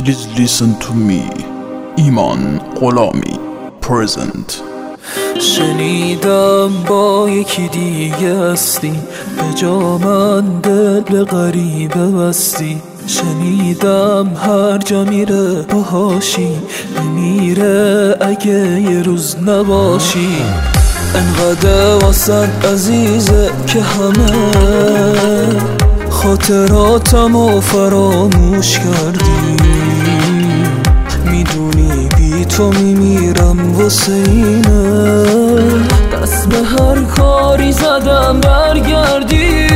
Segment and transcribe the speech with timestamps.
[0.00, 1.44] Please listen to me.
[1.96, 3.38] ایمان غلامی
[3.82, 4.62] present.
[5.40, 8.92] شنیدم با یکی دیگه هستی.
[9.36, 12.82] به جا من دل غریبه بستی.
[13.06, 16.48] شنیدم هر جا میره باهاشی.
[17.00, 20.36] میمیره اگه یه روز نباشی.
[21.14, 24.32] انقدر واسد عزیزه که همه
[26.10, 29.69] خاطراتم و فراموش کردی.
[31.54, 35.24] می‌دونی؟ بی تو میمیرم واسه اینه.
[36.12, 39.66] دست به هر کاری زدم برگردی.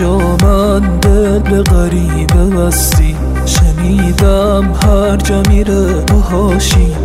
[0.00, 6.96] به جا من دل غریبه بستی شنیدم هر جا میره باهاشی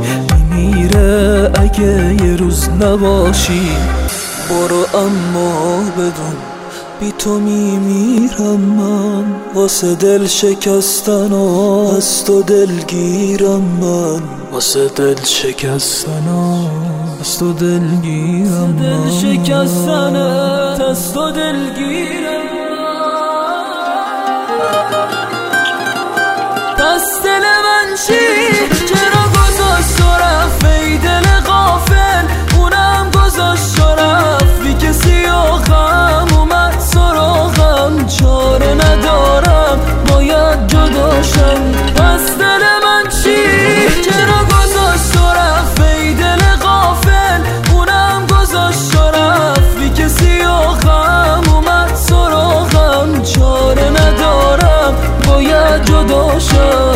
[0.49, 3.69] میمیره اگه یه روز نباشی.
[4.49, 6.35] برو اما بدون
[6.99, 9.23] بی تو میمیرم من.
[9.55, 14.21] واسه دل شکستن و از تو دلگیرم من.
[14.51, 16.67] واسه دل شکستن و
[17.21, 20.15] از تو دلگیرم دل شکستن
[20.89, 22.44] از تو دلگیرم
[27.95, 28.13] چی
[28.87, 32.25] چرا گذاشت و رفت ای دل غافل؟
[32.57, 38.07] اونم گذاشت و رفت بی کسی آخم اومد سراغم.
[38.07, 39.79] چاره ندارم
[40.09, 41.61] باید جداشم
[41.95, 43.41] از دل من چی؟
[44.05, 47.41] چرا گذاشت و رفت ای دل غافل؟
[47.71, 53.23] اونم گذاشت و رفت بی کسی آخم اومد سراغم.
[53.23, 54.93] چاره ندارم
[55.27, 56.94] باید جداشم